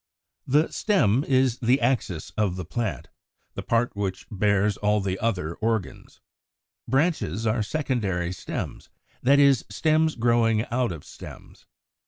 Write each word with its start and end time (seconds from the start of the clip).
88. 0.49 0.51
=The 0.67 0.73
Stem= 0.73 1.23
is 1.27 1.59
the 1.59 1.79
axis 1.79 2.31
of 2.35 2.55
the 2.55 2.65
plant, 2.65 3.09
the 3.53 3.61
part 3.61 3.95
which 3.95 4.25
bears 4.31 4.75
all 4.77 4.99
the 4.99 5.19
other 5.19 5.53
organs. 5.53 6.21
Branches 6.87 7.45
are 7.45 7.61
secondary 7.61 8.31
stems, 8.33 8.89
that 9.21 9.37
is, 9.37 9.63
stems 9.69 10.15
growing 10.15 10.65
out 10.71 10.91
of 10.91 11.03
stems. 11.05 11.67